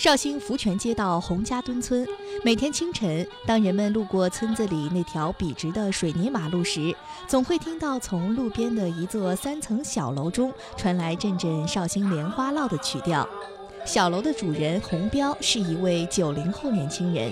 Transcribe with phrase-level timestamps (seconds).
[0.00, 2.08] 绍兴福泉街道洪家墩村，
[2.42, 6.96] 每天清晨，当人们路过村子里那条笔直的水泥马路时，
[7.28, 13.28] 总会听到从路边的一座三层小楼中传来阵阵绍兴莲花落的曲调。
[13.84, 17.30] 小楼的主人洪彪是一位九零后年轻人，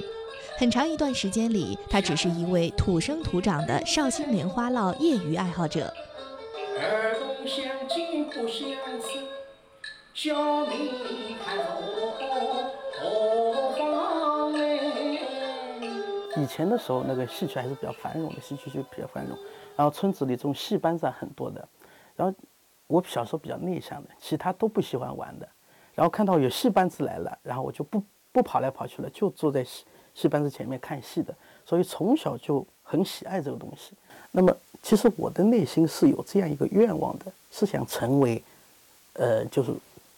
[0.58, 5.90] 很长一段时间里，他只是一位土生土长的绍兴莲花落业余爱好者。
[6.78, 8.68] 儿童相亲不相
[9.00, 9.24] 识，
[10.12, 10.74] 小妹
[11.42, 11.56] 看
[16.40, 19.36] 以前的时候，那个戏曲还是比较繁荣的，戏曲就比较繁荣。
[19.76, 21.66] 然后村子里这种戏班子很多的。
[22.16, 22.34] 然后
[22.86, 25.48] 我小时候比较内向的，其他都不喜欢玩的。
[25.94, 28.02] 然后看到有戏班子来了，然后我就不
[28.32, 31.34] 不跑来跑去了，就坐在戏戏班子前面看戏的。
[31.66, 33.92] 所以从小就很喜爱这个东西。
[34.30, 38.42] 那么其实我的内心是有这样一个愿望的，是想成为，
[39.14, 39.72] 呃，就是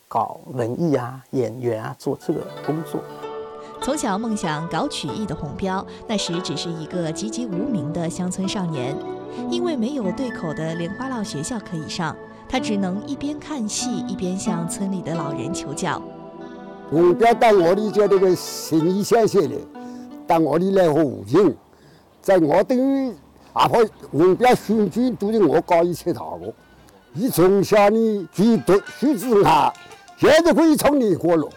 [0.06, 3.02] 搞文艺啊、演员啊，做这个工作。
[3.82, 8.94] 从小梦想搞曲艺的洪彪，那时只是一个籍籍无名的乡村少年，
[9.50, 12.14] 因为没有对口的莲花落学校可以上，
[12.46, 16.00] 他只能一边看戏一边向村里的老人求教。
[16.90, 19.56] 洪彪到我里叫那个行医先生的，
[20.26, 21.56] 到我里来和武警，
[22.20, 23.14] 在我等于
[23.54, 26.52] 阿婆洪彪选举都是我搞一切套路，
[27.14, 29.72] 你从小呢举读书子啊，
[30.18, 31.50] 现在可以唱莲花落。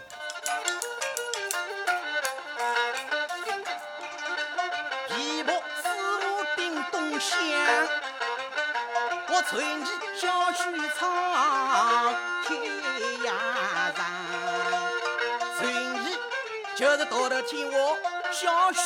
[16.76, 17.96] 就是到了听我
[18.32, 18.80] 小许，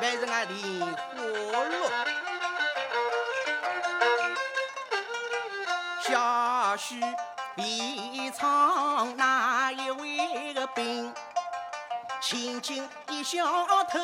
[0.00, 1.90] 还是俺莲花落。
[6.00, 7.00] 小许
[7.56, 11.12] 别唱哪一位的兵，
[12.22, 13.44] 轻轻一笑
[13.90, 13.98] 透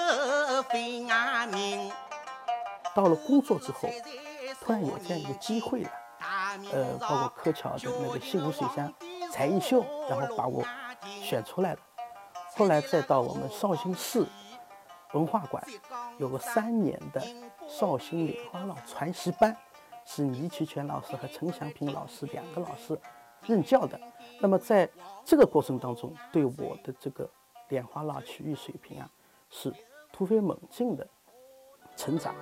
[0.68, 1.90] 飞俺名。
[2.94, 3.88] 到了工作之后，
[4.60, 5.90] 突然有这样一个机会了，
[6.72, 8.92] 呃，包括柯桥的那个西湖水乡
[9.30, 10.64] 才艺秀，然后把我
[11.22, 11.78] 选出来了。
[12.54, 14.26] 后来再到我们绍兴市
[15.12, 15.64] 文化馆，
[16.18, 17.22] 有个三年的
[17.68, 19.56] 绍兴莲花落传习班，
[20.04, 22.98] 是倪其全老师和陈祥平老师两个老师
[23.46, 23.98] 任教的。
[24.40, 24.88] 那么在
[25.24, 27.28] 这个过程当中，对我的这个
[27.68, 29.08] 莲花落曲艺水平啊，
[29.48, 29.72] 是
[30.12, 31.06] 突飞猛进的
[31.96, 32.34] 成长。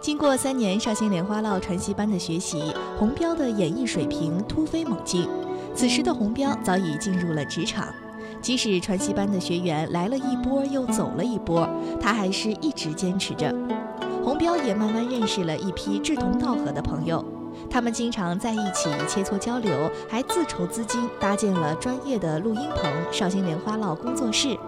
[0.00, 5.28] 经过三年绍兴莲花落传习班的学习，洪彪的演艺水平突飞猛进。
[5.74, 7.86] 此时的洪彪早已进入了职场。
[8.40, 11.68] 即使传习班的学员来了一波又走了一波，
[12.00, 13.54] 他还是一直坚持着。
[14.24, 17.24] 洪彪也慢慢认识了一批志同道合的朋友，
[17.70, 24.58] 他们经常在一起切磋交流，还自筹资金搭建了专业的录音棚——绍兴莲花落工作室。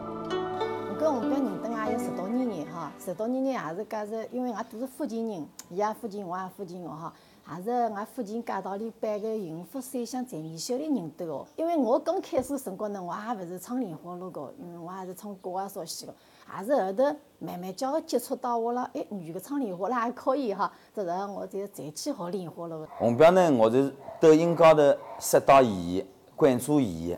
[3.04, 7.12] 十多年了也是讲是，因为俺都是附近人，伊也附近，我也附近的哈。
[7.54, 11.46] 也是俺附近街道里办个幸福三乡才艺秀的认得哦。
[11.54, 16.14] 因为我刚开始辰光呢，我也勿是唱莲花落个，因为我还是唱歌啊啥些个。
[16.58, 17.04] 也是后头
[17.40, 20.72] 慢慢叫接触到我了，哎，女个唱莲花了还可以哈。
[20.94, 22.88] 这时候我才再去学莲花了。
[22.96, 24.80] 红标呢，我是抖音高头
[25.20, 26.02] 刷到伊，
[26.34, 27.14] 关注伊，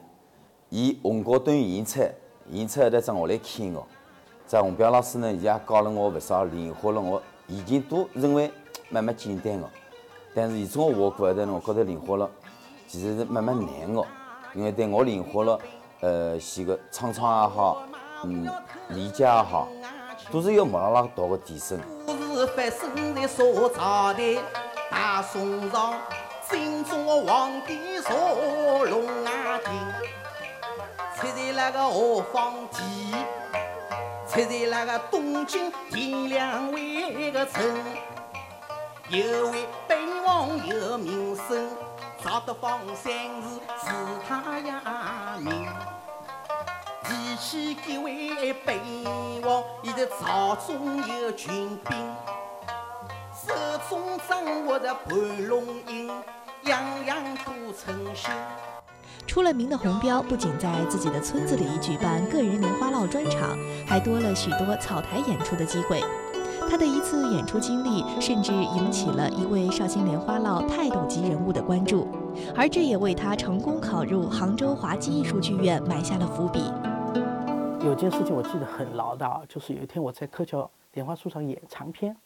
[0.69, 2.01] 伊红高端演出，
[2.51, 3.87] 演出后头找我来看哦。
[4.49, 8.51] 这红标老师呢，伊也教了我勿少莲花了，我已经都认为
[8.89, 9.69] 慢慢简单了。
[10.35, 12.31] 但是，以从我过后头呢，我觉得灵活了
[12.87, 14.03] 其实是慢慢难的，
[14.55, 15.59] 因为对我灵活了，
[16.01, 17.83] 呃，写个唱唱也好，
[18.25, 18.49] 嗯，
[18.91, 19.67] 理解也好，
[20.31, 21.81] 都是要毛拉拉大个提升。
[22.37, 24.37] 是发生在所朝代，
[24.91, 25.95] 大宋朝，
[26.51, 29.73] 真宗皇帝坐龙安亭，
[31.17, 32.85] 出在那个何方前，
[34.37, 37.65] 出在那个东京天亮湾个城。
[39.09, 41.67] 有位本王有名声，
[42.23, 43.91] 赵德芳三字是
[44.29, 45.67] 他呀名。
[47.03, 48.79] 提起几位本
[49.43, 52.15] 王，伊的朝中有群兵，
[53.33, 53.55] 手
[53.89, 56.09] 中掌握着盘龙印，
[56.65, 58.31] 样样都称心。
[59.27, 66.01] 出了名的红标，不仅在自己的村子里举办个人莲花落专场，还多了许多草台演出的机会。
[66.71, 72.09] 他的一次演出经历，甚至引起了一位绍兴莲花落泰斗级人物的关注，
[72.57, 76.61] 而这也为他成功考入杭州华基艺术剧院埋下了伏笔。
[77.85, 82.17] 有件事情我记得很牢的，就是有一天我在柯桥莲花树上演长篇，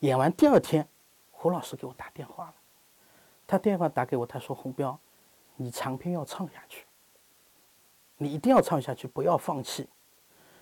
[0.00, 0.86] 演完第二天，
[1.30, 2.54] 胡老师给我打电话了，
[3.46, 4.98] 他电话打给我，他说：“洪彪，
[5.62, 6.86] 你长篇要唱下去。”
[8.22, 9.88] 你一定要唱下去，不要放弃。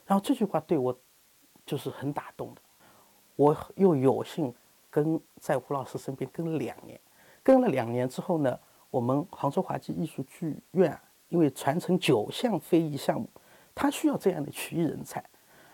[0.06, 0.96] 然后这句话对我
[1.66, 2.60] 就是很打动的。
[3.34, 4.54] 我又有幸
[4.88, 7.00] 跟在胡老师身边跟了两年，
[7.42, 8.58] 跟了两年之后呢，
[8.90, 10.96] 我们杭州华基艺术剧院
[11.28, 13.28] 因为传承九项非遗项目，
[13.74, 15.24] 他需要这样的曲艺人才，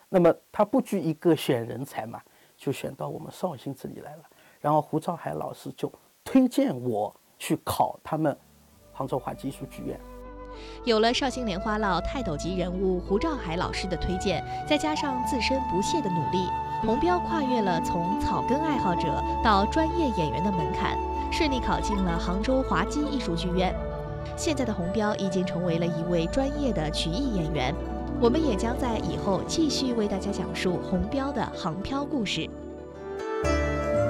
[0.09, 2.23] 那么他不拘一个选人才嘛，
[2.56, 4.23] 就选到我们绍兴这里来了。
[4.61, 5.93] 然后胡兆海老师就
[6.25, 8.35] 推荐我去考他们
[8.94, 10.00] 杭州华基艺术剧院。
[10.85, 16.49] 有了绍兴莲花落泰斗级人物胡兆海老师的推荐，再加上自身不懈的努力，
[16.87, 20.96] 洪彪跨越了从草根爱好者到专业演员的门槛，
[21.32, 23.75] 顺利考进了杭州华稽艺术剧院。
[24.37, 27.75] 现在的洪彪已经成为了一位专业的曲艺演员。
[28.20, 32.49] 我们也将在以后继续为大家讲述洪彪的杭漂故事。